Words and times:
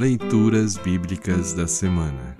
Leituras 0.00 0.78
Bíblicas 0.78 1.52
da 1.52 1.66
Semana. 1.66 2.34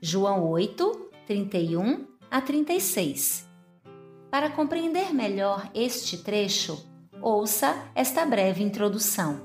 João 0.00 0.48
8, 0.48 1.10
31 1.26 2.06
a 2.30 2.40
36 2.40 3.46
Para 4.30 4.48
compreender 4.48 5.12
melhor 5.12 5.70
este 5.74 6.16
trecho, 6.16 6.82
ouça 7.20 7.76
esta 7.94 8.24
breve 8.24 8.62
introdução. 8.62 9.42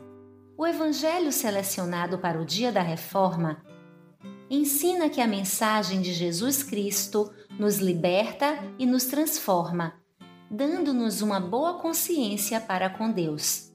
O 0.58 0.66
Evangelho 0.66 1.34
selecionado 1.34 2.20
para 2.20 2.42
o 2.42 2.46
dia 2.46 2.72
da 2.72 2.82
Reforma 2.82 3.62
ensina 4.50 5.10
que 5.10 5.20
a 5.20 5.28
mensagem 5.28 6.00
de 6.00 6.14
Jesus 6.14 6.64
Cristo 6.64 7.30
nos 7.60 7.80
liberta 7.80 8.58
e 8.80 8.86
nos 8.86 9.04
transforma, 9.04 9.96
dando-nos 10.50 11.22
uma 11.22 11.40
boa 11.40 11.76
consciência 11.76 12.60
para 12.60 12.90
com 12.90 13.12
Deus. 13.12 13.72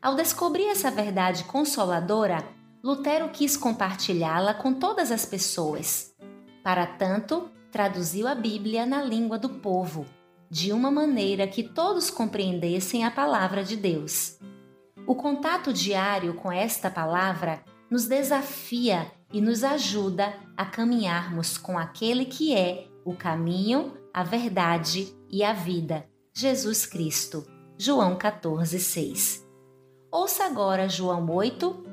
Ao 0.00 0.14
descobrir 0.14 0.66
essa 0.68 0.90
verdade 0.90 1.44
consoladora, 1.44 2.44
Lutero 2.82 3.28
quis 3.30 3.56
compartilhá-la 3.56 4.54
com 4.54 4.72
todas 4.72 5.10
as 5.10 5.26
pessoas. 5.26 6.14
Para 6.62 6.86
tanto, 6.86 7.50
traduziu 7.70 8.28
a 8.28 8.34
Bíblia 8.34 8.86
na 8.86 9.02
língua 9.02 9.38
do 9.38 9.48
povo, 9.48 10.06
de 10.50 10.72
uma 10.72 10.90
maneira 10.90 11.46
que 11.46 11.62
todos 11.62 12.10
compreendessem 12.10 13.04
a 13.04 13.10
palavra 13.10 13.64
de 13.64 13.76
Deus. 13.76 14.38
O 15.06 15.14
contato 15.14 15.72
diário 15.72 16.34
com 16.34 16.52
esta 16.52 16.90
palavra 16.90 17.62
nos 17.90 18.06
desafia 18.06 19.10
e 19.32 19.40
nos 19.40 19.64
ajuda 19.64 20.34
a 20.56 20.64
caminharmos 20.64 21.58
com 21.58 21.78
aquele 21.78 22.24
que 22.24 22.54
é 22.54 22.86
o 23.04 23.14
caminho, 23.14 23.94
a 24.12 24.22
verdade 24.22 25.17
e 25.30 25.44
a 25.44 25.52
vida, 25.52 26.06
Jesus 26.34 26.86
Cristo. 26.86 27.46
João 27.76 28.16
14, 28.16 28.78
6. 28.78 29.46
Ouça 30.10 30.44
agora 30.44 30.88
João 30.88 31.30
8, 31.30 31.84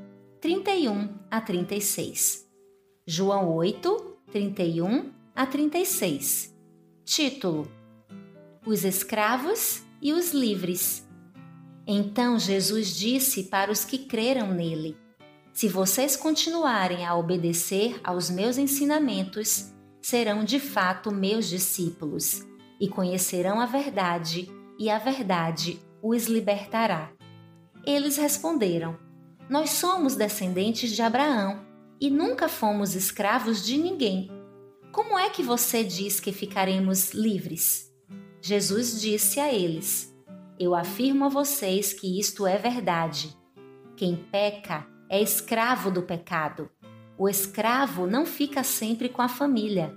31 0.41 1.13
a 1.29 1.41
36. 1.41 2.47
João 3.05 3.53
8, 3.53 4.17
31 4.31 5.11
a 5.35 5.45
36. 5.45 6.55
Título: 7.03 7.67
Os 8.65 8.83
escravos 8.83 9.83
e 10.01 10.13
os 10.13 10.31
livres. 10.31 11.07
Então 11.85 12.39
Jesus 12.39 12.95
disse 12.95 13.43
para 13.43 13.71
os 13.71 13.85
que 13.85 13.99
creram 13.99 14.53
nele: 14.53 14.97
Se 15.53 15.67
vocês 15.67 16.15
continuarem 16.15 17.05
a 17.05 17.15
obedecer 17.15 17.99
aos 18.03 18.29
meus 18.29 18.57
ensinamentos, 18.57 19.71
serão 20.01 20.43
de 20.43 20.59
fato 20.59 21.11
meus 21.11 21.47
discípulos 21.47 22.43
e 22.79 22.87
conhecerão 22.87 23.59
a 23.59 23.65
verdade, 23.65 24.51
e 24.77 24.89
a 24.89 24.97
verdade 24.97 25.79
os 26.01 26.27
libertará. 26.27 27.11
Eles 27.85 28.17
responderam: 28.17 28.97
Nós 29.49 29.71
somos 29.71 30.15
descendentes 30.15 30.91
de 30.91 31.01
Abraão 31.01 31.65
e 31.99 32.09
nunca 32.09 32.47
fomos 32.47 32.95
escravos 32.95 33.65
de 33.65 33.77
ninguém. 33.77 34.29
Como 34.91 35.17
é 35.17 35.29
que 35.29 35.43
você 35.43 35.83
diz 35.83 36.19
que 36.19 36.31
ficaremos 36.31 37.11
livres? 37.11 37.93
Jesus 38.41 38.99
disse 38.99 39.39
a 39.39 39.53
eles: 39.53 40.15
eu 40.57 40.73
afirmo 40.73 41.25
a 41.25 41.29
vocês 41.29 41.91
que 41.91 42.17
isto 42.17 42.47
é 42.47 42.57
verdade. 42.57 43.35
Quem 43.97 44.15
peca 44.15 44.87
é 45.09 45.21
escravo 45.21 45.91
do 45.91 46.01
pecado. 46.01 46.69
O 47.17 47.27
escravo 47.27 48.07
não 48.07 48.25
fica 48.25 48.63
sempre 48.63 49.09
com 49.09 49.21
a 49.21 49.27
família, 49.27 49.93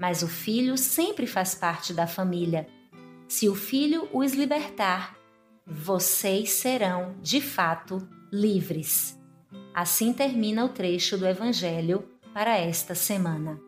mas 0.00 0.22
o 0.22 0.28
filho 0.28 0.78
sempre 0.78 1.26
faz 1.26 1.54
parte 1.54 1.92
da 1.92 2.06
família. 2.06 2.66
Se 3.28 3.48
o 3.50 3.54
filho 3.54 4.08
os 4.12 4.32
libertar, 4.32 5.14
vocês 5.66 6.52
serão, 6.52 7.14
de 7.22 7.40
fato, 7.40 8.08
livres. 8.32 9.20
Assim 9.74 10.12
termina 10.12 10.64
o 10.64 10.70
trecho 10.70 11.18
do 11.18 11.26
Evangelho 11.26 12.02
para 12.32 12.56
esta 12.56 12.94
semana. 12.94 13.60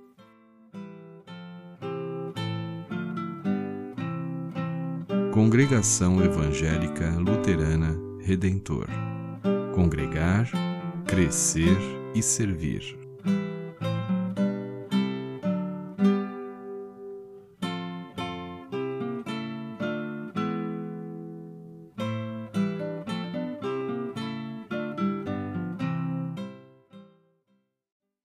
Congregação 5.32 6.22
Evangélica 6.22 7.09
Luterana 7.19 7.97
Redentor 8.21 8.88
Congregar, 9.75 10.50
Crescer 11.06 11.76
e 12.15 12.22
Servir. 12.22 13.02